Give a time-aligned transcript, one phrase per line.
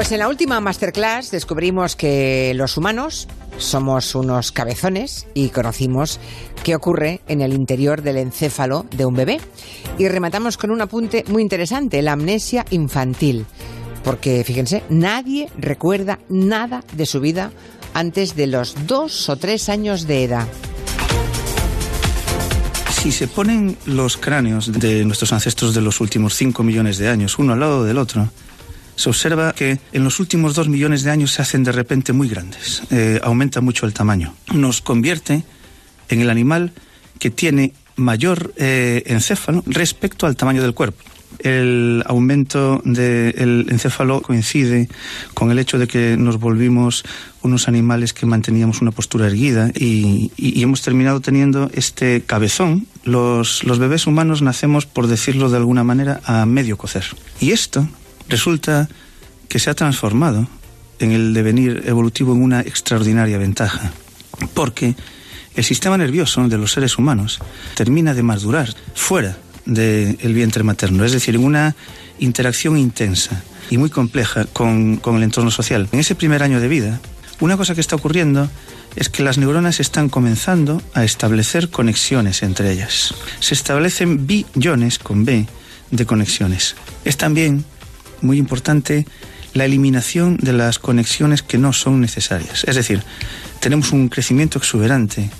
[0.00, 3.28] Pues en la última masterclass descubrimos que los humanos
[3.58, 6.18] somos unos cabezones y conocimos
[6.64, 9.42] qué ocurre en el interior del encéfalo de un bebé.
[9.98, 13.44] Y rematamos con un apunte muy interesante, la amnesia infantil.
[14.02, 17.52] Porque fíjense, nadie recuerda nada de su vida
[17.92, 20.48] antes de los dos o tres años de edad.
[22.90, 27.38] Si se ponen los cráneos de nuestros ancestros de los últimos 5 millones de años,
[27.38, 28.30] uno al lado del otro,
[29.00, 32.28] se observa que en los últimos 2 millones de años se hacen de repente muy
[32.28, 34.34] grandes, eh, aumenta mucho el tamaño.
[34.52, 35.42] Nos convierte
[36.08, 36.72] en el animal
[37.18, 41.02] que tiene mayor eh, encéfalo respecto al tamaño del cuerpo
[41.38, 44.88] el aumento del encéfalo coincide
[45.34, 47.04] con el hecho de que nos volvimos
[47.42, 52.86] unos animales que manteníamos una postura erguida y, hemos terminado teniendo este cabezón.
[53.04, 57.04] Los, los bebés humanos nacemos, por decirlo de alguna manera, a medio cocer.
[57.40, 57.88] Y esto
[58.30, 58.88] resulta
[59.48, 60.48] que se ha transformado
[60.98, 63.90] en el devenir evolutivo en una extraordinaria ventaja.
[64.54, 64.94] Porque
[65.54, 67.40] el sistema nervioso de los seres humanos
[67.74, 69.36] termina de madurar fuera
[69.66, 71.74] del vientre materno, es decir, en una
[72.18, 75.88] interacción intensa y muy compleja con, con el entorno social.
[75.92, 77.00] En ese primer año de vida,
[77.40, 78.48] una cosa que está ocurriendo
[78.96, 83.14] es que las neuronas están comenzando a establecer conexiones entre ellas.
[83.40, 85.46] Se establecen billones con B
[85.90, 86.76] de conexiones.
[87.04, 87.64] Es también
[88.22, 89.06] muy importante
[89.54, 92.64] la eliminación de las conexiones que no son necesarias.
[92.64, 93.02] Es decir,
[93.60, 95.30] tenemos un crecimiento exuberante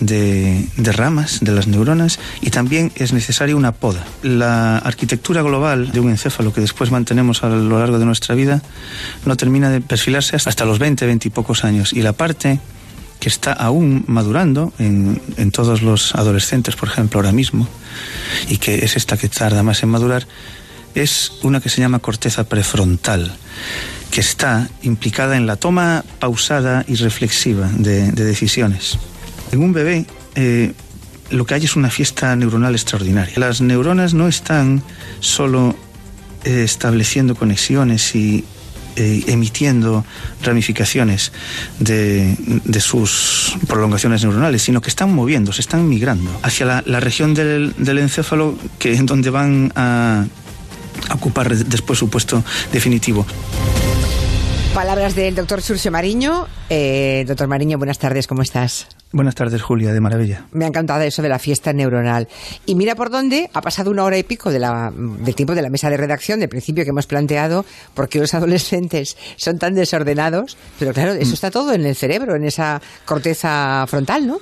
[0.00, 4.04] de, ramas de las neuronas y también es necesaria una poda.
[4.22, 8.62] La arquitectura global de un encéfalo que después mantenemos a lo largo de nuestra vida
[9.24, 12.60] no termina de perfilarse hasta los 20, 20 y pocos años y la parte
[13.20, 17.66] que está aún madurando en, en todos los adolescentes, por ejemplo, ahora mismo,
[18.48, 20.26] y que es esta que tarda más en madurar,
[21.02, 23.36] es una que se llama corteza prefrontal,
[24.10, 28.98] que está implicada en la toma pausada y reflexiva de decisiones.
[29.52, 30.72] En un bebé eh,
[31.30, 33.34] lo que hay es una fiesta neuronal extraordinaria.
[33.36, 34.82] Las neuronas no están
[35.20, 35.74] solo
[36.44, 38.44] eh, estableciendo conexiones y
[38.94, 40.04] eh, emitiendo
[40.42, 41.32] ramificaciones
[41.80, 42.36] de,
[42.80, 48.56] sus prolongaciones neuronales, sino que están moviendo, se están migrando hacia la, región del, encéfalo
[48.78, 50.26] que es donde van a
[51.14, 52.42] ocupar después su puesto
[52.72, 53.26] definitivo.
[54.74, 56.46] Palabras del doctor Surcio Mariño.
[56.68, 58.86] doctor Mariño, buenas tardes, ¿cómo estás?
[59.10, 60.44] Buenas tardes, Julia, de maravilla.
[60.52, 62.28] Me ha encantado eso de la fiesta neuronal.
[62.66, 65.62] Y mira por dónde ha pasado una hora y pico de la, del tiempo de
[65.62, 67.64] la mesa de redacción, del principio que hemos planteado,
[67.94, 70.58] porque los adolescentes son tan desordenados.
[70.78, 71.34] Pero claro, eso mm.
[71.34, 74.40] está todo en el cerebro, en esa corteza frontal, ¿no?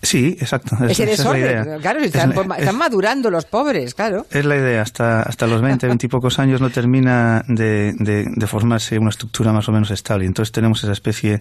[0.00, 0.76] Sí, exacto.
[0.88, 2.32] Ese desorden, claro, están,
[2.76, 4.26] madurando los pobres, claro.
[4.30, 8.46] Es la idea, hasta, hasta los 20, 20 y pocos años no termina de, de,
[8.46, 10.24] formarse una estructura más o menos estable.
[10.24, 11.40] Entonces tenemos esa especie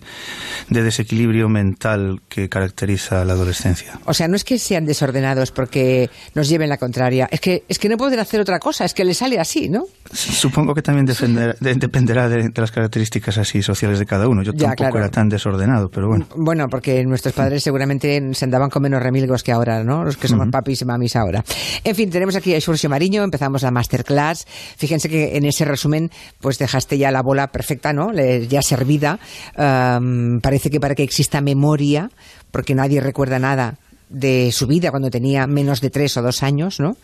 [0.69, 4.00] de desequilibrio mental que caracteriza la adolescencia.
[4.06, 7.78] O sea, no es que sean desordenados porque nos lleven la contraria, es que, es
[7.78, 9.85] que no pueden hacer otra cosa, es que les sale así, ¿no?
[10.12, 14.41] Supongo que también dependerá de, las características así sociales de cada uno.
[14.41, 16.25] Yo tampoco era tan desordenado, pero bueno.
[16.35, 20.03] Bueno, porque nuestros padres seguramente se andaban con menos remilgos que ahora, ¿no?
[20.03, 21.44] Los que somos papis y mamis ahora.
[21.84, 24.46] En fin, tenemos aquí a Xurxo Mariño, empezamos la masterclass.
[24.78, 26.09] Fíjense que en ese resumen,
[26.41, 28.12] pues dejaste ya la bola perfecta, ¿no?
[28.13, 29.19] Ya servida.
[29.56, 32.09] parece que para que exista memoria,
[32.52, 33.75] porque nadie recuerda nada
[34.09, 36.96] de su vida cuando tenía menos de tres o dos años, ¿no?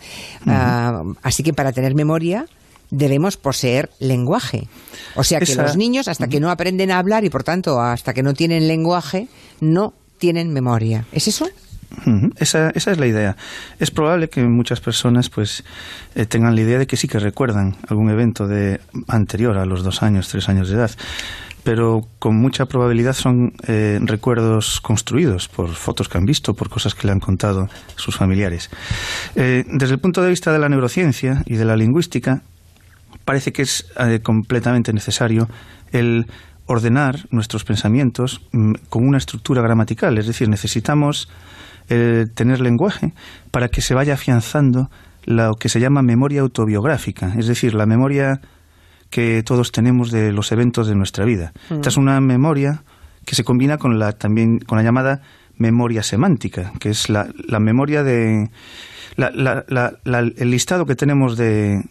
[1.21, 2.45] así que para tener memoria
[2.89, 4.67] debemos poseer lenguaje.
[5.15, 8.13] O sea que los niños, hasta que no aprenden a hablar y por tanto hasta
[8.13, 9.27] que no tienen lenguaje,
[9.59, 11.03] no tienen memoria.
[11.11, 11.49] ¿Es eso?
[12.37, 13.35] Esa, esa, es la idea.
[13.77, 15.65] Es probable que muchas personas pues
[16.15, 18.79] eh, tengan la idea de que sí que recuerdan algún evento de
[19.09, 20.91] anterior a los dos años, tres años de edad,
[21.65, 26.95] pero con mucha probabilidad son eh, recuerdos construidos por fotos que han visto, por cosas
[26.95, 27.67] que le han contado
[27.97, 28.69] sus familiares.
[29.35, 32.43] Eh, desde el punto de vista de la neurociencia y de la lingüística,
[33.25, 33.91] parece que es
[34.23, 35.49] completamente necesario
[35.91, 36.27] el
[36.65, 41.29] ordenar nuestros pensamientos mm, con una estructura gramatical, es decir, necesitamos
[41.89, 43.13] eh, tener lenguaje
[43.51, 44.89] para que se vaya afianzando
[45.25, 48.41] lo que se llama memoria autobiográfica, es decir, la memoria
[49.09, 51.53] que todos tenemos de los eventos de nuestra vida.
[51.69, 51.75] Mm.
[51.75, 52.83] Esta es una memoria
[53.25, 55.21] que se combina con la también con la llamada
[55.57, 58.49] memoria semántica, que es la, la memoria de
[59.17, 61.83] el listado que tenemos de,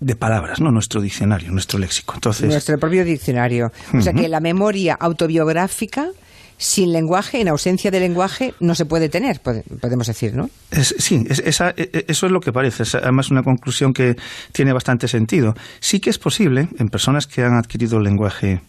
[0.00, 0.70] de palabras, ¿no?
[0.70, 2.14] Nuestro diccionario, nuestro léxico.
[2.14, 2.48] Entonces...
[2.48, 3.72] Nuestro propio diccionario.
[3.94, 6.10] O sea que la memoria autobiográfica
[6.58, 10.48] sin lenguaje, en ausencia de lenguaje, no se puede tener, podemos decir, ¿no?
[10.72, 12.84] sí, e, e, eso es lo que parece.
[12.84, 14.16] Es además una conclusión que
[14.52, 15.54] tiene bastante sentido.
[15.80, 18.60] Sí que es posible, en personas que han adquirido el lenguaje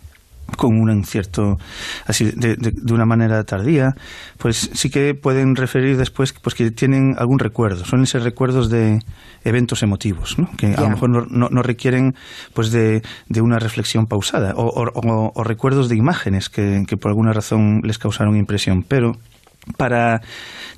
[0.55, 1.57] con un cierto
[2.05, 3.95] así de, de, una manera tardía
[4.38, 7.83] pues sí que pueden referir después pues que tienen algún recuerdo.
[7.85, 8.99] Suelen ser recuerdos de
[9.44, 10.49] eventos emotivos ¿no?
[10.57, 12.15] que a lo mejor no, no, requieren
[12.53, 17.09] pues de, de, una reflexión pausada o, o, o recuerdos de imágenes que, que por
[17.09, 18.83] alguna razón les causaron impresión.
[18.83, 19.13] Pero
[19.75, 20.21] para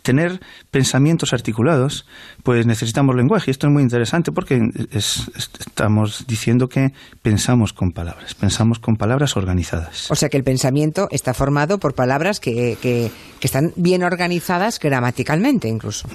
[0.02, 0.40] tener
[0.72, 2.06] pensamientos articulados,
[2.44, 3.50] pues necesitamos lenguaje.
[3.50, 4.60] Y esto es muy interesante porque
[4.92, 10.10] estamos diciendo que pensamos con palabras, pensamos con palabras organizadas.
[10.10, 15.70] O sea que el pensamiento está formado por palabras que, que, están bien organizadas gramaticalmente
[15.70, 16.10] incluso.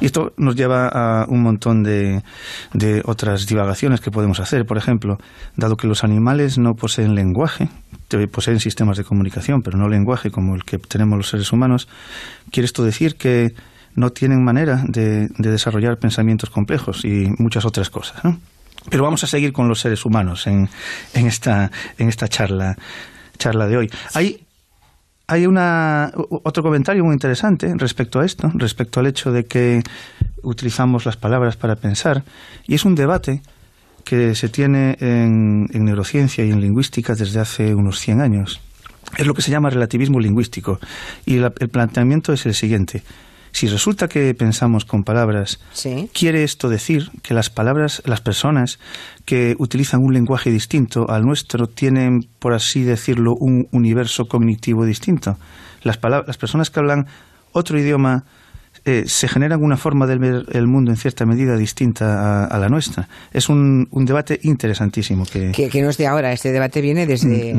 [0.00, 2.22] Y esto nos lleva a un montón de,
[2.74, 4.66] de otras divagaciones que podemos hacer.
[4.66, 5.18] Por ejemplo,
[5.56, 7.68] dado que los animales no poseen lenguaje,
[8.30, 11.88] poseen sistemas de comunicación, pero no lenguaje como el que tenemos los seres humanos,
[12.50, 13.54] quiere esto decir que
[13.94, 18.22] no tienen manera de, desarrollar pensamientos complejos y muchas otras cosas.
[18.88, 20.68] Pero vamos a seguir con los seres humanos en,
[21.14, 22.76] en, esta, en charla,
[23.66, 23.90] de hoy.
[24.14, 24.46] Hay,
[25.26, 29.82] hay una, otro comentario muy interesante respecto a esto, respecto al hecho de que
[30.42, 32.24] utilizamos las palabras para pensar,
[32.66, 33.42] y es un debate
[34.04, 38.60] que se tiene en, neurociencia y en lingüística desde hace unos 100 años.
[39.16, 40.78] Es lo que se llama relativismo lingüístico.
[41.24, 43.02] Y el planteamiento es el siguiente.
[43.52, 45.58] Si resulta que pensamos con palabras,
[46.12, 48.78] quiere esto decir que las palabras, las personas
[49.24, 55.38] que utilizan un lenguaje distinto al nuestro tienen, por así decirlo, un universo cognitivo distinto.
[55.82, 57.06] Las, las personas que hablan
[57.52, 58.24] otro idioma
[58.84, 62.68] eh, se genera una forma de ver el mundo en cierta medida distinta a, la
[62.68, 63.08] nuestra.
[63.32, 65.24] Es un, un debate interesantísimo.
[65.24, 65.52] Que...
[65.52, 65.82] que...
[65.82, 67.54] no es de ahora, este debate viene desde...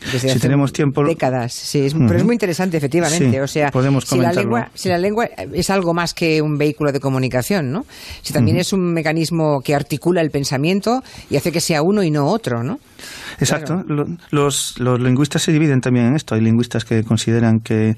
[0.00, 1.52] Mm, si tenemos tiempo décadas.
[1.52, 3.70] Sí pero es muy interesante efectivamente o sea
[4.04, 7.84] si la lengua si la lengua es algo más que un vehículo de comunicación no
[8.22, 12.10] si también es un mecanismo que articula el pensamiento y hace que sea uno y
[12.10, 12.78] no otro no
[13.38, 13.84] exacto
[14.30, 17.96] los, los lingüistas se dividen también en esto hay lingüistas que consideran que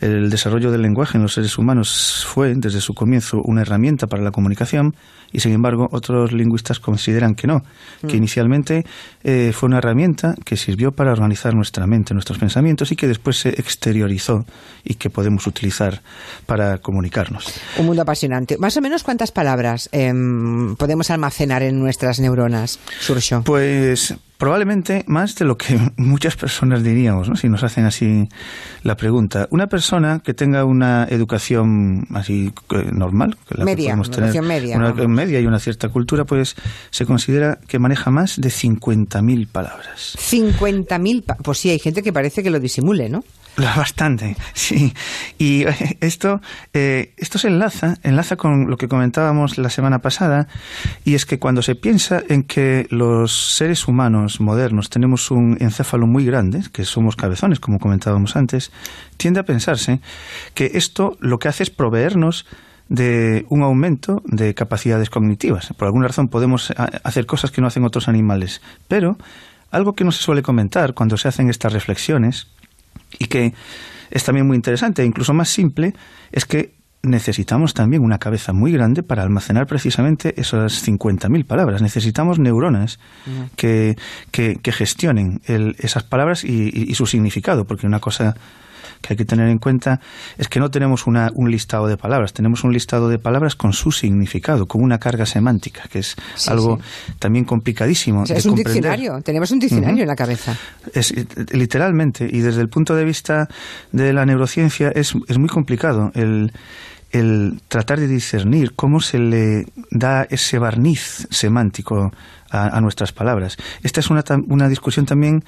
[0.00, 4.22] el desarrollo del lenguaje en los seres humanos fue, desde su comienzo, una herramienta para
[4.22, 4.94] la comunicación
[5.32, 7.62] y, sin embargo, otros lingüistas consideran que no,
[8.00, 8.16] que mm.
[8.16, 8.86] inicialmente
[9.24, 13.38] eh, fue una herramienta que sirvió para organizar nuestra mente, nuestros pensamientos y que después
[13.38, 14.46] se exteriorizó
[14.84, 16.00] y que podemos utilizar
[16.46, 17.52] para comunicarnos.
[17.76, 18.56] Un mundo apasionante.
[18.56, 23.42] Más o menos, ¿cuántas palabras em, podemos almacenar en nuestras neuronas, Surcho?
[23.44, 27.34] Pues Probablemente más de lo que muchas personas diríamos, ¿no?
[27.34, 28.28] si nos hacen así
[28.84, 29.48] la pregunta.
[29.50, 34.92] Una persona que tenga una educación así eh, normal, que la media, tener, media, una
[35.08, 36.54] media y una cierta cultura, pues
[36.90, 40.16] se considera que maneja más de 50.000 palabras.
[40.16, 43.24] 50.000, pues sí, hay gente que parece que lo disimule, ¿no?
[43.76, 44.94] Bastante, sí.
[45.36, 46.40] Y eh, esto,
[46.72, 50.46] eh, esto se enlaza, enlaza con lo que comentábamos la semana pasada,
[51.04, 56.06] y es que cuando se piensa en que los seres humanos modernos tenemos un encéfalo
[56.06, 58.70] muy grande, que somos cabezones, como comentábamos antes,
[59.16, 60.00] tiende a pensarse
[60.54, 62.46] que esto lo que hace es proveernos
[62.88, 65.74] de un aumento de capacidades cognitivas.
[65.76, 66.72] Por alguna razón podemos
[67.02, 69.18] hacer cosas que no hacen otros animales, pero
[69.70, 72.46] algo que no se suele comentar cuando se hacen estas reflexiones
[73.18, 73.54] y que
[74.10, 75.94] es también muy interesante, e incluso más simple,
[76.32, 81.80] es que necesitamos también una cabeza muy grande para almacenar precisamente esas 50.000 palabras.
[81.80, 82.98] Necesitamos neuronas
[83.56, 83.96] que,
[84.30, 85.40] que, gestionen
[85.78, 88.36] esas palabras y, su significado, porque una cosa
[89.00, 90.00] que hay que tener en cuenta
[90.36, 93.72] es que no tenemos una, un listado de palabras, tenemos un listado de palabras con
[93.72, 96.16] su significado, con una carga semántica, que es
[96.48, 96.78] algo
[97.18, 98.24] también complicadísimo.
[98.24, 100.56] es un diccionario, tenemos un diccionario en la cabeza.
[100.92, 101.12] Es,
[101.52, 103.48] literalmente, y desde el punto de vista
[103.92, 106.52] de la neurociencia es, es muy complicado el
[107.10, 112.12] el tratar de discernir cómo se le da ese barniz semántico
[112.50, 113.56] a, nuestras palabras.
[113.82, 115.44] Esta es una, una discusión también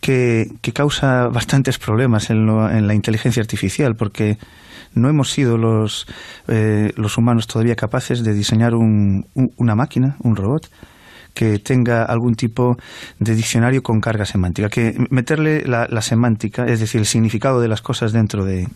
[0.00, 4.36] que, que, causa bastantes problemas en, en, la inteligencia artificial, porque
[4.94, 6.06] no hemos sido los,
[6.48, 9.26] eh, los humanos todavía capaces de diseñar un,
[9.56, 10.68] una máquina, un robot,
[11.32, 12.76] que tenga algún tipo
[13.18, 17.68] de diccionario con carga semántica, que meterle la, la semántica, es decir, el significado de
[17.68, 18.68] las cosas dentro de,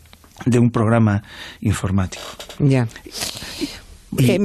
[0.44, 1.22] de un programa
[1.60, 2.24] informático.
[2.58, 2.86] Ya.
[4.18, 4.38] Eh,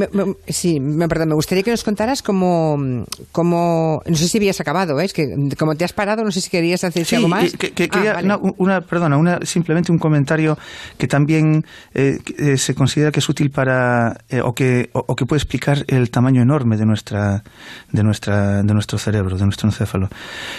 [0.47, 4.99] sí, me, perdón, me gustaría que nos contaras cómo, cómo, no sé si habías acabado,
[4.99, 5.05] ¿eh?
[5.05, 7.53] es que como te has parado, no sé si querías hacer algo más.
[7.53, 10.57] Que, que, ah, una, perdona, una, simplemente un comentario
[10.97, 12.19] que también eh,
[12.57, 16.77] se considera que es útil para o que o, que puede explicar el tamaño enorme
[16.77, 17.43] de nuestra
[17.91, 20.09] de nuestra de nuestro cerebro, de nuestro encéfalo,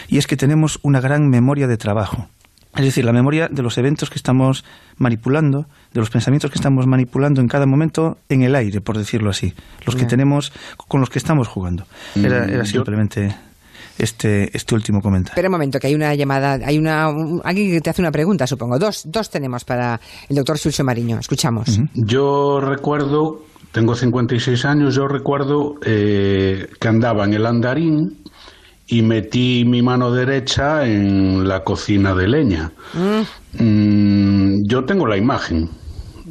[0.08, 2.28] y es que tenemos una gran memoria de trabajo
[2.74, 4.64] Es decir, la memoria de los eventos que estamos
[4.96, 9.30] manipulando, de los pensamientos que estamos manipulando en cada momento en el aire, por decirlo
[9.30, 9.52] así.
[9.84, 10.52] Los que tenemos,
[10.88, 11.84] con los que estamos jugando.
[12.14, 13.36] Era, era mm, simplemente
[13.98, 15.32] este, este último comentario.
[15.32, 17.08] Espera un momento, que hay una llamada, hay una
[17.44, 18.78] alguien que te hace una pregunta, supongo.
[18.78, 21.18] Dos, dos tenemos para el doctor Sulcio Mariño.
[21.18, 21.78] Escuchamos.
[21.92, 28.22] Yo recuerdo, tengo 56 años, yo recuerdo eh, que andaba en el andarín
[28.92, 32.70] y metí mi mano derecha en la cocina de leña.
[32.92, 34.64] Mm.
[34.66, 35.70] Yo tengo la imagen.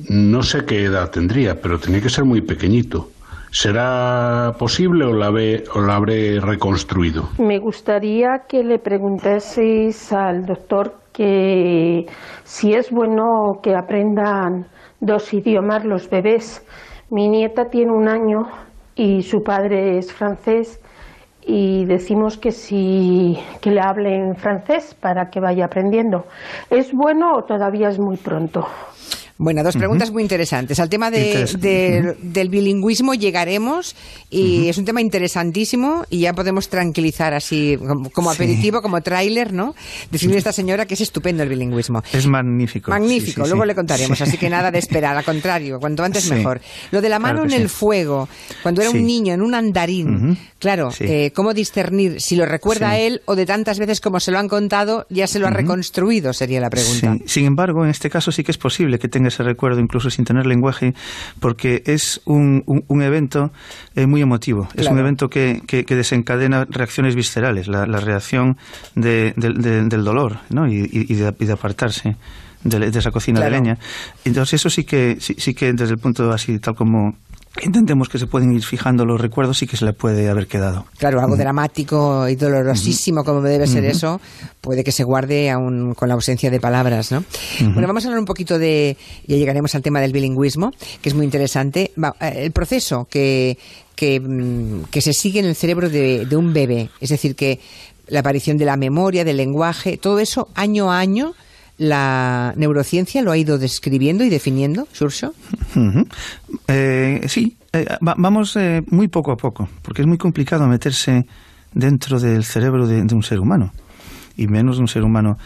[0.10, 3.10] No sé qué edad tendría, pero tenía que ser muy pequeñito.
[3.50, 7.30] ¿Será posible o la, o la habré reconstruido?
[7.40, 12.06] Me gustaría que le preguntaseis al doctor que
[12.44, 14.68] si es bueno que aprendan
[15.00, 16.64] dos idiomas los bebés.
[17.10, 18.48] Mi nieta tiene un año
[18.96, 20.80] y su padre es francés
[21.44, 26.26] y decimos que si que le hablen francés para que vaya aprendiendo.
[26.70, 28.68] ¿Es bueno o todavía es muy pronto?
[29.42, 30.80] Bueno, dos preguntas muy interesantes.
[30.80, 33.96] Al tema de, del bilingüismo llegaremos
[34.30, 37.76] y es un tema interesantísimo y ya podemos tranquilizar así
[38.14, 39.74] como, aperitivo, como tráiler, ¿no?
[40.12, 42.04] Decirle a esta señora que es estupendo el bilingüismo.
[42.14, 42.92] Es magnífico.
[42.92, 46.62] Magnífico, luego le contaremos, así que nada de esperar, al contrario, cuanto antes mejor.
[46.92, 48.30] Lo de la mano en el fuego,
[48.62, 53.24] cuando era un niño en un andarín, claro, eh, ¿cómo discernir si lo recuerda él
[53.26, 56.32] o de tantas veces como se lo han contado ya se lo ha reconstruido?
[56.32, 57.18] Sería la pregunta.
[57.26, 60.26] Sin embargo, en este caso sí que es posible que tenga ese recuerdo incluso sin
[60.26, 60.94] tener lenguaje,
[61.40, 63.52] porque es un, un, evento
[63.96, 68.58] eh, muy emotivo, es un evento que, que, desencadena reacciones viscerales, la, la reacción
[68.96, 70.68] de, del dolor ¿no?
[70.68, 72.16] y, y, de, apartarse.
[72.64, 73.80] De, esa cocina de leña.
[74.24, 77.16] Entonces eso sí que sí, sí que desde el punto así tal como
[77.64, 80.86] Intentemos que se pueden ir fijando los recuerdos y que se le puede haber quedado.
[80.98, 84.22] Claro, algo dramático y dolorosísimo como debe ser eso,
[84.62, 87.24] puede que se guarde aún con la ausencia de palabras, ¿no?
[87.60, 88.96] Bueno, vamos a hablar un poquito de,
[89.28, 91.92] ya llegaremos al tema del bilingüismo, que es muy interesante.
[92.22, 93.58] Eh, el proceso que,
[94.00, 97.60] mm, que, se sigue en el cerebro de, de un bebé, es decir, que
[98.08, 101.34] la aparición de la memoria, del lenguaje, todo eso año a año
[101.82, 105.34] la neurociencia lo ha ido describiendo y definiendo, Surso?
[106.68, 111.26] Eh, sí, eh, vamos eh, muy poco a poco, porque es muy complicado meterse
[111.74, 113.74] dentro del cerebro de, un ser humano,
[114.38, 115.40] y menos de un ser humano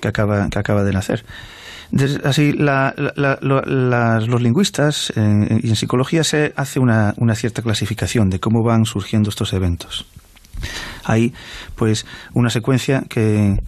[0.00, 1.26] que acaba, que acaba de nacer.
[2.24, 5.20] así, los lingüistas y
[5.68, 10.06] en psicología se hace una, una cierta clasificación de cómo van surgiendo estos eventos.
[11.04, 11.34] Hay,
[11.76, 13.58] pues, una secuencia que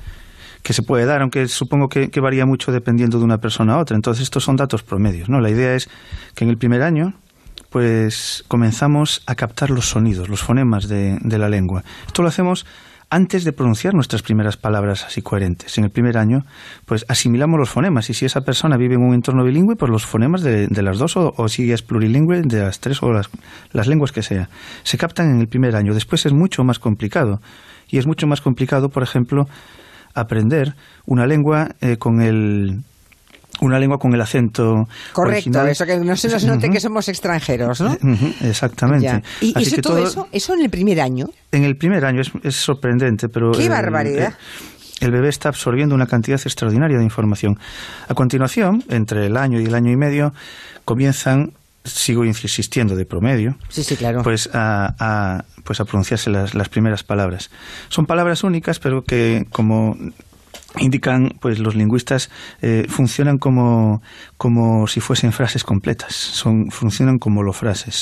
[0.64, 3.96] que se puede dar, aunque supongo que, varía mucho dependiendo de una persona a otra.
[3.96, 5.40] Entonces, estos son datos promedios, ¿no?
[5.40, 5.90] La idea es
[6.34, 7.12] que en el primer año,
[7.68, 11.84] pues comenzamos a captar los sonidos, los fonemas de, la lengua.
[12.06, 12.64] Esto lo hacemos
[13.10, 15.76] antes de pronunciar nuestras primeras palabras así coherentes.
[15.76, 16.46] En el primer año,
[16.86, 20.06] pues asimilamos los fonemas y si esa persona vive en un entorno bilingüe, pues los
[20.06, 23.28] fonemas de, las dos o, si es plurilingüe, de las tres o las,
[23.72, 24.48] las lenguas que sea.
[24.82, 25.92] Se captan en el primer año.
[25.92, 27.42] Después es mucho más complicado.
[27.86, 29.46] Y es mucho más complicado, por ejemplo,
[30.14, 30.74] aprender
[31.06, 32.80] una lengua eh, con el
[33.60, 37.80] una lengua con el acento correcto eso que no se nos note que somos extranjeros
[37.80, 37.96] no
[38.42, 39.22] exactamente.
[39.40, 43.28] Y, eso, todo, eso eso en el primer año en el primer año es, sorprendente
[43.28, 44.34] pero qué barbaridad
[45.00, 47.58] el bebé está absorbiendo una cantidad extraordinaria de información.
[48.08, 50.32] A continuación, entre el año y el año y medio,
[50.84, 51.52] comienzan
[51.84, 54.22] sigo insistiendo de promedio, sí, sí, claro.
[54.22, 57.50] pues a, pues a pronunciarse las, las primeras palabras.
[57.88, 59.96] Son palabras únicas, pero que como
[60.78, 62.30] indican pues los lingüistas
[62.62, 64.02] eh, funcionan como,
[64.36, 67.94] como si fuesen frases completas son funcionan como los frases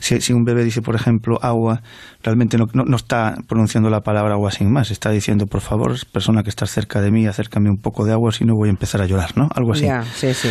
[0.00, 1.82] si, si, un bebé dice por ejemplo agua
[2.24, 6.42] realmente no, no, está pronunciando la palabra agua sin más, está diciendo, por favor, persona
[6.42, 9.02] que estás cerca de mí, acércame un poco de agua, si no voy a empezar
[9.02, 9.48] a llorar, ¿no?
[9.54, 9.86] Algo así.
[10.14, 10.48] sí, sí.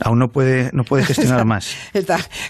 [0.00, 1.76] Aún no puede, no puede gestionar más.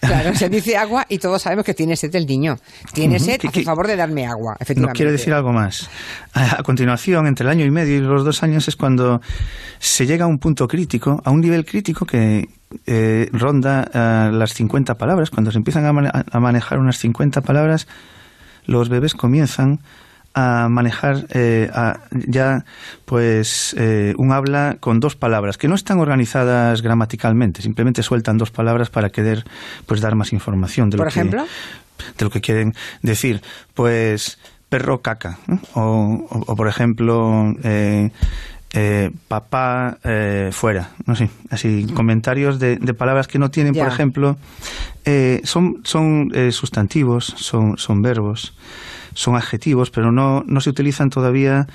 [0.00, 2.56] claro, se dice agua y todos sabemos que tiene sed el niño.
[2.92, 4.92] Tiene sed, por favor de darme agua, efectivamente.
[4.92, 5.90] No quiere decir algo más.
[6.32, 9.20] A, continuación, entre el año y medio y los dos años es cuando
[9.78, 12.48] se llega a un punto crítico, a un nivel crítico que,
[12.86, 15.30] eh, ronda eh, las 50 palabras.
[15.30, 17.86] Cuando se empiezan a, a manejar unas 50 palabras,
[18.66, 19.80] los bebés comienzan
[20.32, 21.70] a manejar eh,
[22.12, 22.64] ya
[23.04, 28.52] pues eh, un habla con dos palabras que no están organizadas gramaticalmente simplemente sueltan dos
[28.52, 29.44] palabras para querer
[29.86, 33.42] pues dar más información de por lo ejemplo que, de lo que quieren decir
[33.74, 34.38] pues
[34.70, 35.38] perro caca
[35.74, 38.10] o, por ejemplo eh,
[38.72, 44.36] eh, papá eh, fuera, no sé, así comentarios de, palabras que no tienen, por ejemplo,
[45.04, 48.54] eh, son, son sustantivos, son, son verbos,
[49.14, 51.66] son adjetivos, pero no, no se utilizan todavía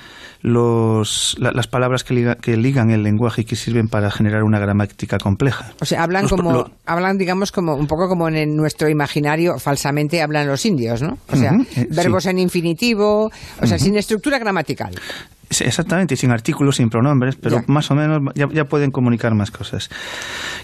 [0.42, 5.18] los, las palabras que, que, ligan el lenguaje y que sirven para generar una gramática
[5.18, 5.72] compleja.
[5.80, 10.46] O sea, hablan como, hablan, digamos, como un poco como en nuestro imaginario, falsamente hablan
[10.46, 11.18] los indios, ¿no?
[11.30, 11.52] O sea,
[11.90, 14.94] verbos en infinitivo, o sea, sin estructura gramatical.
[15.60, 19.90] Exactamente, sin artículos, sin pronombres, pero más o menos ya, pueden comunicar más cosas.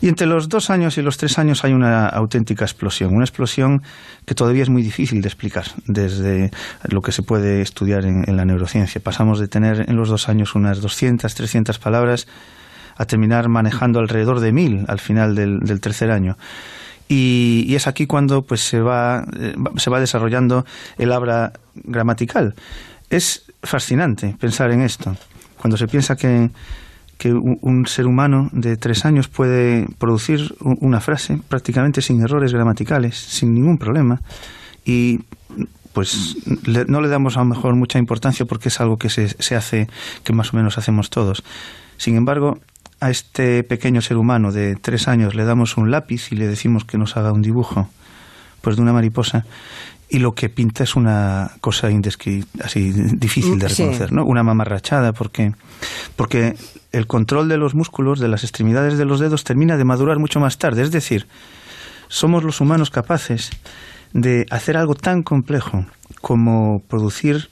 [0.01, 3.83] Y entre los dos años y los tres años hay una auténtica explosión, una explosión
[4.25, 6.51] que todavía es muy difícil de explicar desde
[6.85, 9.01] lo que se puede estudiar en, la neurociencia.
[9.01, 12.27] Pasamos de tener en los dos años unas 200, 300 palabras
[12.97, 16.37] a terminar manejando alrededor de mil al final del, tercer año.
[17.09, 20.65] Y, es aquí cuando pues se va, eh, se va desarrollando
[20.99, 22.55] el habla gramatical.
[23.11, 25.17] Es fascinante pensar en esto.
[25.59, 26.51] Cuando se piensa que,
[27.25, 33.55] un, ser humano de tres años puede producir una frase prácticamente sin errores gramaticales, sin
[33.55, 34.21] ningún problema,
[34.85, 35.21] y
[35.93, 36.37] pues
[36.89, 39.89] no le damos a lo mejor mucha importancia porque es algo que se, se hace,
[40.25, 41.45] que más o menos hacemos todos.
[41.97, 42.59] Sin embargo,
[42.99, 46.85] a este pequeño ser humano de tres años le damos un lápiz y le decimos
[46.85, 47.89] que nos haga un dibujo
[48.63, 49.45] pues de una mariposa
[50.13, 51.89] y lo que pinta es una cosa
[52.63, 54.27] así difícil de reconocer, ¿no?
[54.27, 55.55] Una mamarrachada porque
[56.17, 56.55] porque
[56.93, 60.39] el control de los músculos de las extremidades de los dedos termina de madurar mucho
[60.39, 61.27] más tarde, es decir,
[62.09, 63.53] somos los humanos capaces
[64.13, 65.87] de hacer algo tan complejo
[66.21, 67.49] como producir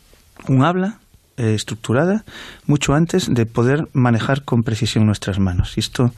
[0.47, 0.99] un habla
[1.39, 2.27] eh, estructurada
[2.67, 5.79] mucho antes de poder manejar con precisión nuestras manos.
[5.79, 6.13] Y esto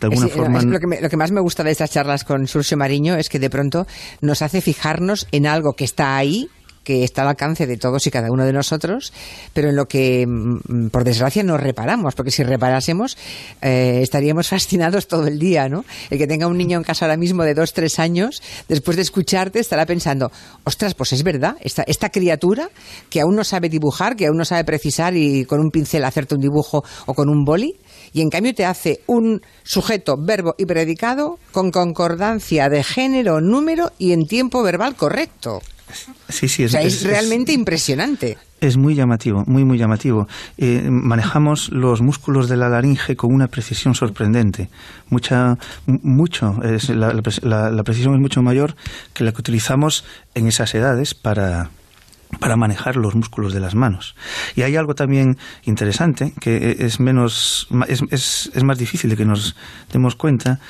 [0.00, 3.86] lo, que más me gusta de estas charlas con Surcio Mariño es que de pronto
[4.20, 6.48] nos hace fijarnos en algo que está ahí,
[6.84, 9.12] que está al alcance de todos y cada uno de nosotros,
[9.52, 13.16] pero en lo que, mm, por desgracia, no reparamos, porque si reparásemos
[13.60, 15.84] eh, estaríamos fascinados todo el día, ¿no?
[16.10, 19.02] El que tenga un niño en casa ahora mismo de dos, tres años, después de
[19.02, 20.32] escucharte, estará pensando,
[20.64, 22.70] ostras, pues es verdad, esta, esta criatura
[23.10, 26.34] que aún no sabe dibujar, que aún no sabe precisar y con un pincel hacerte
[26.34, 27.76] un dibujo o con un boli,
[28.12, 33.92] y en cambio te hace un sujeto, verbo y predicado con concordancia de género, número
[33.98, 35.60] y en tiempo verbal correcto.
[36.28, 38.38] Sí, sí, es, es, realmente impresionante.
[38.60, 40.28] Es muy llamativo, muy, muy llamativo.
[40.58, 44.68] Eh, manejamos los músculos de la laringe con una precisión sorprendente.
[45.08, 48.76] Mucha, mucho, la precisión es mucho mayor
[49.14, 51.70] que la que utilizamos en esas edades para,
[52.38, 54.14] para manejar los músculos de las manos.
[54.54, 59.24] Y hay algo también interesante que es menos es, es, es, más difícil de que
[59.24, 59.56] nos
[59.92, 60.60] demos cuenta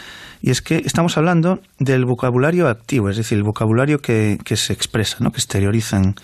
[0.42, 4.73] y es que estamos hablando del vocabulario activo, es decir, el vocabulario que, que se
[4.73, 5.33] expresa, ¿no?
[5.33, 6.14] que exteriorizan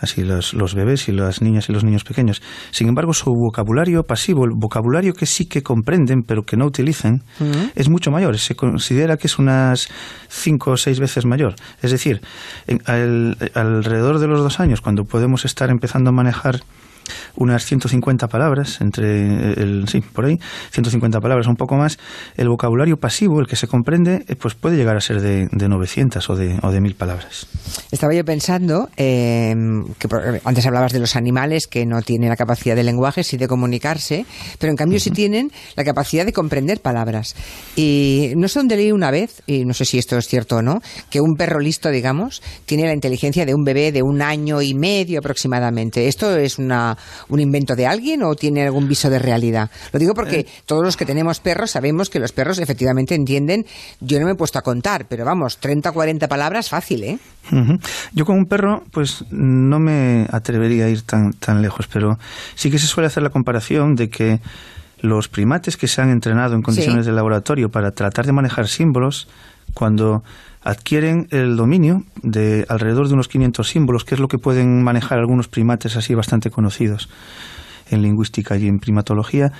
[0.00, 2.42] así los, los bebés y las niñas y los niños pequeños.
[2.70, 7.24] Sin embargo, su vocabulario pasivo, el vocabulario que sí que comprenden pero que no utilizan,
[7.74, 8.38] es mucho mayor.
[8.38, 9.88] Se considera que es unas
[10.28, 11.54] cinco o seis veces mayor.
[11.82, 12.20] Es decir,
[13.54, 16.60] alrededor de los dos años, cuando podemos estar empezando a manejar
[17.36, 20.38] unas 150 palabras, entre el, sí, por ahí,
[20.70, 21.98] 150 palabras, un poco más.
[22.36, 25.68] El vocabulario pasivo, el que se comprende, eh, pues puede llegar a ser de, de
[25.68, 27.46] 900 o de, o de 1000 palabras.
[27.90, 30.08] Estaba yo pensando em, que
[30.44, 34.26] antes hablabas de los animales que no tienen la capacidad de lenguaje, sí de comunicarse,
[34.58, 37.34] pero en cambio sí tienen la capacidad de comprender palabras.
[37.76, 40.62] Y no sé dónde leí una vez, y no sé si esto es cierto o
[40.62, 44.60] no, que un perro listo, digamos, tiene la inteligencia de un bebé de un año
[44.60, 46.08] y medio aproximadamente.
[46.08, 46.97] Esto es una,
[47.28, 49.70] un invento de alguien o tiene algún viso de realidad?
[49.92, 50.46] Lo digo porque eh.
[50.66, 53.66] todos los que tenemos perros sabemos que los perros efectivamente entienden,
[54.00, 57.18] yo no me he puesto a contar, pero vamos, 30 o 40 palabras fácil, ¿eh?
[58.12, 62.18] Yo con un perro, pues no me atrevería a ir tan, tan lejos, pero
[62.54, 64.40] sí que se suele hacer la comparación de que
[65.00, 69.28] los primates que se han entrenado en condiciones de laboratorio para tratar de manejar símbolos,
[69.74, 70.22] cuando
[70.62, 75.18] adquieren el dominio de alrededor de unos 500 símbolos, que es lo que pueden manejar
[75.18, 77.08] algunos primates así bastante conocidos
[77.90, 79.52] en lingüística y en primatología,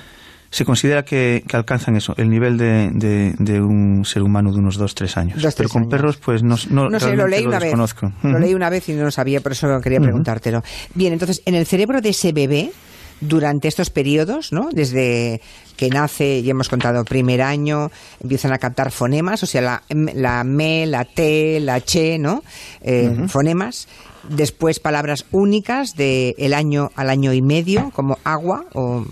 [0.50, 2.90] se considera que, alcanzan eso, el nivel de,
[3.38, 5.54] de, un ser humano de unos 2-3 años.
[5.56, 7.74] Pero con perros, pues no, no, no sé, lo leí una vez.
[8.22, 10.62] Lo leí una vez y no lo sabía, por eso quería preguntártelo.
[10.94, 12.72] Bien, entonces, en el cerebro de ese bebé,
[13.20, 14.68] durante estos periodos, ¿no?
[14.72, 15.40] Desde
[15.76, 19.83] que nace, ya hemos contado, primer año, empiezan a captar fonemas, o sea, la,
[20.14, 22.42] la me, la t, la che, ¿no?
[22.83, 23.88] Eh, fonemas.
[24.28, 28.64] Después palabras únicas de el año al año y medio, como agua.
[28.74, 29.04] O,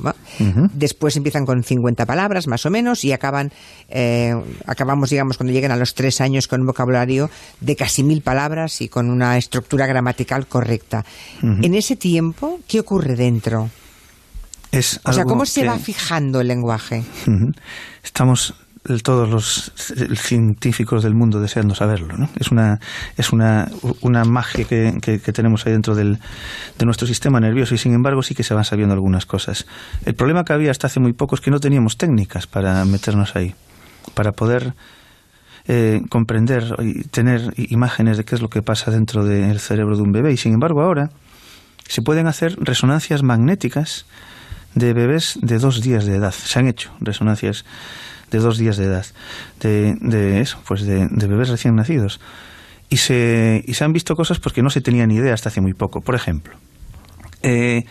[0.75, 3.53] Después empiezan con 50 palabras, más o menos, y acaban,
[3.89, 4.35] eh,
[4.67, 8.81] acabamos, digamos, cuando llegan a los tres años con un vocabulario de casi mil palabras
[8.83, 11.05] y con una estructura gramatical correcta.
[11.41, 13.71] En ese tiempo, ¿qué ocurre dentro?
[14.77, 17.03] Es o sea, ¿cómo se va fijando el lenguaje?
[18.03, 18.55] Estamos
[19.03, 19.73] todos los
[20.17, 22.17] científicos del mundo deseando saberlo.
[22.17, 22.29] ¿no?
[22.39, 22.79] Es una
[23.17, 23.69] es una,
[24.01, 26.19] una magia que, que- que tenemos ahí dentro del,
[26.79, 29.67] de nuestro sistema nervioso y sin embargo sí que se van sabiendo algunas cosas.
[30.05, 33.35] El problema que había hasta hace muy poco es que no teníamos técnicas para meternos
[33.35, 33.55] ahí,
[34.15, 34.75] para poder
[35.67, 40.03] eh, comprender y tener imágenes de qué es lo que pasa dentro del cerebro de
[40.03, 41.11] un bebé y sin embargo ahora
[41.89, 44.07] se pueden hacer resonancias magnéticas
[44.77, 46.33] de bebés de dos días de edad.
[46.33, 47.65] Se han hecho resonancias
[48.31, 49.07] de dos días de edad,
[49.61, 52.21] de, de eso, pues de, de bebés recién nacidos.
[52.89, 55.61] Y se, y se han visto cosas porque no se tenía ni idea hasta hace
[55.61, 56.01] muy poco.
[56.03, 56.55] Por ejemplo,
[57.43, 57.85] eh,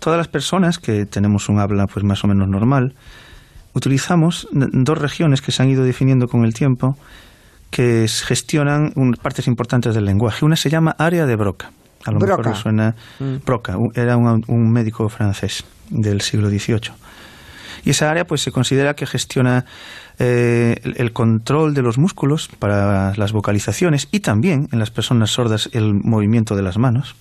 [0.00, 2.94] todas las personas que tenemos un habla pues más o menos normal,
[3.74, 6.96] utilizamos dos regiones que se han ido definiendo con el tiempo
[7.70, 10.44] que gestionan un- partes importantes del lenguaje.
[10.44, 11.70] Una se llama área de Broca.
[12.04, 12.36] A lo Broca.
[12.42, 12.94] mejor suena
[13.46, 16.92] Broca, un- era un, un médico francés del siglo XVIII.
[17.84, 19.64] Y esa área pues se considera que gestiona
[20.18, 25.30] eh, el, el control de los músculos para las vocalizaciones y también en las personas
[25.30, 27.16] sordas el movimiento de las manos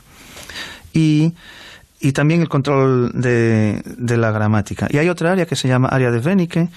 [0.93, 1.33] y,
[1.99, 4.87] y también el control de, de la gramática.
[4.91, 6.69] Y hay otra área que se llama área de Wernicke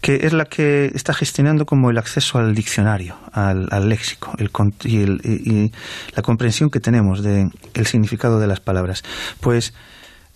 [0.00, 4.50] que es la que está gestionando como el acceso al diccionario, al, al léxico el,
[4.84, 5.72] y, el- y- y
[6.14, 7.50] la comprensión que tenemos del
[7.86, 9.02] significado de las palabras.
[9.40, 9.74] Pues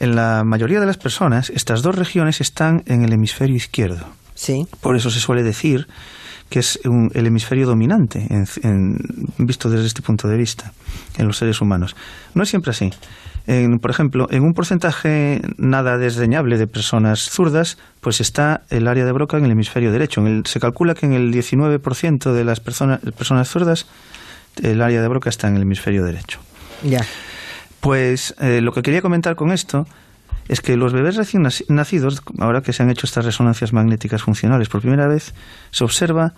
[0.00, 4.06] en la mayoría de las personas estas dos regiones están en el hemisferio izquierdo.
[4.34, 4.66] Sí.
[4.80, 5.86] Por eso se suele decir
[6.50, 8.98] que es un- el hemisferio dominante, en- en-
[9.38, 10.72] visto desde este punto de vista,
[11.16, 11.94] en los seres humanos.
[12.34, 12.90] No es siempre así.
[13.46, 19.04] En, por ejemplo, en un porcentaje nada desdeñable de personas zurdas, pues está el área
[19.04, 20.20] de Broca en el hemisferio derecho.
[20.20, 23.86] En el- se calcula que en el 19% de las personas, personas zurdas,
[24.62, 26.38] el área de Broca está en el hemisferio derecho.
[26.84, 27.04] Ya.
[27.80, 29.86] Pues eh, lo que quería comentar con esto
[30.48, 34.22] es que los bebés recién naci- nacidos, ahora que se han hecho estas resonancias magnéticas
[34.22, 35.34] funcionales por primera vez,
[35.70, 36.34] se observa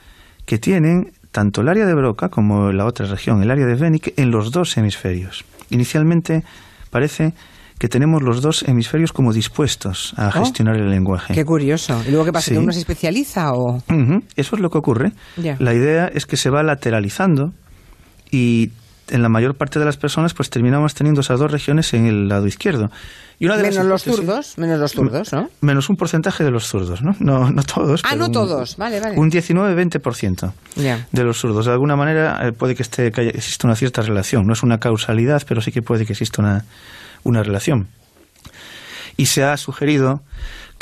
[0.47, 4.15] que tienen tanto el área de Broca como la otra región, el área de Wernicke,
[4.17, 5.45] en los dos hemisferios.
[5.71, 6.45] Inicialmente
[6.95, 7.33] parece
[7.79, 10.31] que tenemos los dos hemisferios como dispuestos a Oh.
[10.31, 11.35] gestionar el lenguaje.
[11.35, 12.01] Qué curioso.
[12.07, 12.47] ¿Y luego qué pasa?
[12.47, 12.53] Sí.
[12.53, 13.83] ¿Que uno se especializa o...?
[14.37, 15.11] Eso es lo que ocurre.
[15.59, 17.53] La idea es que se va lateralizando
[18.31, 18.71] y
[19.09, 22.29] en la mayor parte de las personas pues terminamos teniendo esas dos regiones en el
[22.29, 22.91] lado izquierdo.
[23.39, 25.51] Y una de Menos los zurdos, menos los zurdos, ¿no?
[25.61, 27.17] Menos un porcentaje de los zurdos, ¿no?
[27.19, 28.01] No, no todos.
[28.05, 28.77] Ah, pero no un- todos.
[28.77, 29.19] Vale, vale.
[29.19, 31.07] Un 19-20% Ya.
[31.11, 31.67] de los zurdos.
[31.67, 34.47] De alguna manera eh, puede que, esté, que haya- exista una cierta relación.
[34.47, 36.65] No es una causalidad, pero sí que puede que exista una,
[37.25, 37.89] una relación.
[39.17, 40.23] Y se ha sugerido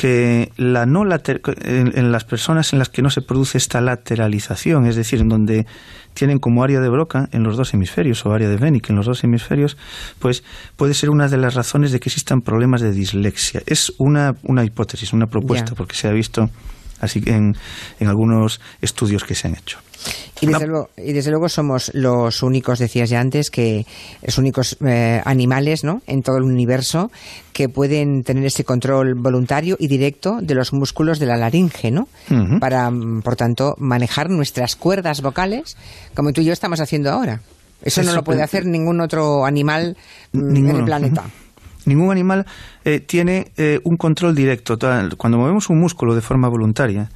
[0.03, 3.81] que la no later- en, en las personas en las que no se produce esta
[3.81, 5.65] lateralización, es decir, en donde
[6.13, 9.07] tienen como área de Broca en los dos hemisferios o área de Wernicke en los
[9.07, 9.77] dos hemisferios,
[10.19, 10.43] pues
[10.75, 13.63] puede ser una de las razones de que existan problemas de dislexia.
[13.65, 16.51] Es una, una hipótesis, una propuesta, porque se ha visto
[17.03, 17.55] así que en,
[18.01, 19.79] en algunos estudios que se han hecho.
[20.41, 23.87] Y desde, luego, y desde luego somos los únicos, decías ya antes, que
[24.23, 26.03] los únicos eh, animales ¿no?
[26.09, 27.13] en todo el universo
[27.53, 32.09] que pueden tener ese control voluntario y directo de los músculos de la laringe, ¿no?
[32.59, 32.91] Para,
[33.23, 35.77] por tanto, manejar nuestras cuerdas vocales
[36.15, 37.41] como tú y yo estamos haciendo ahora.
[37.83, 39.97] Eso Es no lo puede hacer ningún otro animal
[40.33, 41.25] mm, en el planeta.
[41.85, 42.47] Ningún animal
[42.85, 44.79] eh, tiene eh, un control directo.
[45.17, 47.11] Cuando movemos un músculo de forma voluntaria,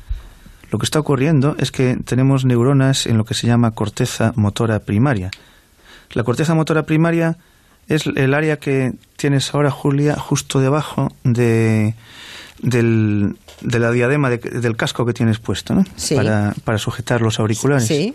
[0.71, 4.81] lo que está ocurriendo es que tenemos neuronas en lo que se llama corteza motora
[4.81, 5.31] primaria.
[6.13, 7.37] La corteza motora primaria
[7.89, 11.95] es el área que tienes ahora, Julia, justo debajo de,
[12.61, 15.85] del, de la diadema de- del casco que tienes puesto, ¿no?
[15.97, 16.15] Sí.
[16.17, 18.15] Para, para sujetar los auriculares Sí,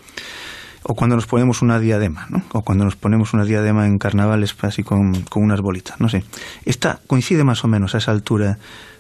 [0.84, 2.44] o cuando nos ponemos una diadema, ¿no?
[2.54, 6.24] O cuando nos ponemos una diadema en carnavales así con, unas bolitas, no sé.
[6.66, 8.58] Esta coincide más o menos a esa altura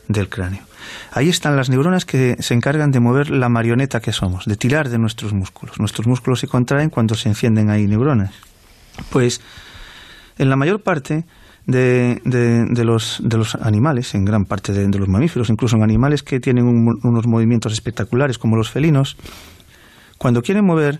[0.07, 0.61] del cráneo.
[1.11, 4.89] Ahí están las neuronas que se encargan de mover la marioneta que somos, de tirar
[4.89, 5.79] de nuestros músculos.
[5.79, 8.33] Nuestros músculos se contraen cuando se encienden ahí neuronas.
[9.09, 9.41] Pues
[10.37, 11.23] en la mayor parte
[11.65, 12.21] de,
[12.83, 16.99] los, animales, en gran parte de, de los mamíferos, incluso en animales que tienen un-
[17.03, 19.17] unos movimientos espectaculares como los felinos,
[20.17, 20.99] cuando quieren mover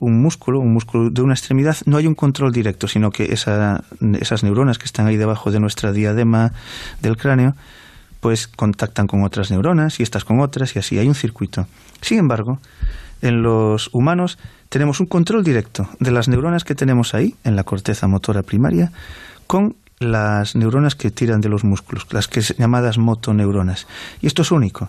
[0.00, 3.84] un músculo, un músculo de una extremidad, no hay un control directo, sino que esa-
[4.20, 6.52] esas neuronas que están ahí debajo de nuestra diadema
[7.02, 7.54] del cráneo,
[8.20, 11.66] pues contactan con otras neuronas y estas con otras y así hay un circuito.
[12.00, 12.58] Sin embargo,
[13.22, 14.38] en los humanos
[14.70, 18.92] tenemos un control directo de las neuronas que tenemos ahí, en la corteza motora primaria,
[19.46, 23.86] con las neuronas que tiran de los músculos, las que llamadas motoneuronas.
[24.22, 24.88] Y esto es único.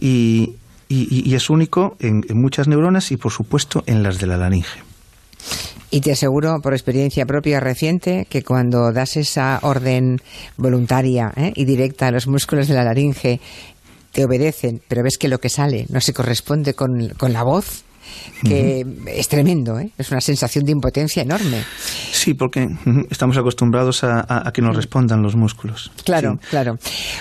[0.00, 0.56] Y,
[0.94, 4.80] y- y es único en, muchas neuronas y, por supuesto, en las de la laringe.
[5.92, 10.20] Y te aseguro, por experiencia propia reciente, que cuando das esa orden
[10.56, 11.52] voluntaria ¿eh?
[11.56, 13.40] y directa a los músculos de la laringe,
[14.12, 17.82] te obedecen, pero ves que lo que sale no se corresponde con, con la voz,
[18.42, 19.90] que es tremendo, ¿eh?
[19.98, 21.62] es una sensación de impotencia enorme.
[22.12, 22.68] Sí, porque
[23.10, 25.90] estamos acostumbrados a, que nos respondan los músculos.
[26.04, 26.78] Claro, claro.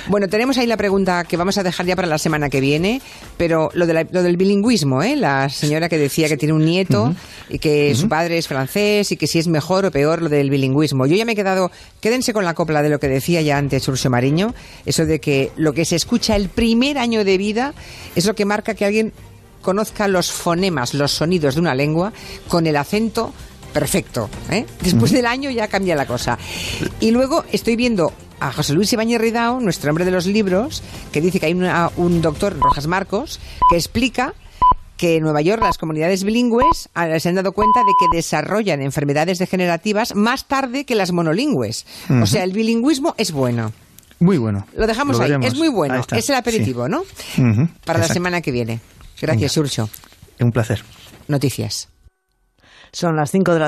[0.08, 3.02] Bueno, tenemos ahí la pregunta que vamos a dejar ya para la semana que viene,
[3.38, 5.16] pero lo, de lo del bilingüismo, ¿eh?
[5.16, 7.14] la señora que decía que tiene un nieto
[7.50, 10.50] y que su padre es francés y que si es mejor o peor lo del
[10.50, 11.06] bilingüismo.
[11.06, 13.88] Yo ya me he quedado, quédense con la copla de lo que decía ya antes
[13.88, 14.54] Urso Mariño,
[14.86, 17.74] eso de que lo que se escucha el primer año de vida
[18.16, 19.14] es lo que marca que alguien
[19.62, 22.14] conozca los fonemas, los sonidos de una lengua
[22.48, 23.34] con el acento
[23.74, 24.30] perfecto.
[24.50, 24.66] ¿eh?
[24.82, 26.38] Después del año ya cambia la cosa.
[27.00, 31.22] Y luego estoy viendo a José Luis Ibáñez Ridao, nuestro hombre de los libros, que
[31.22, 34.34] dice que hay un doctor, Rojas Marcos, que explica
[34.98, 38.82] que en Nueva York las comunidades bilingües ah, se han dado cuenta de que desarrollan
[38.82, 41.86] enfermedades degenerativas más tarde que las monolingües.
[42.22, 43.72] O sea, el bilingüismo es bueno.
[44.20, 44.68] Muy bueno.
[44.76, 45.34] Lo dejamos ahí.
[45.42, 46.06] Es muy bueno.
[46.12, 47.04] Es el aperitivo, ¿no?
[47.86, 48.82] Para la semana que viene.
[49.22, 49.90] Gracias, Urcho.
[50.40, 50.84] Un placer.
[51.28, 51.90] Noticias.
[52.92, 53.68] Son las 5 de la